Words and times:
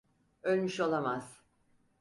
Ölmüş 0.43 0.79
olamaz. 0.79 1.41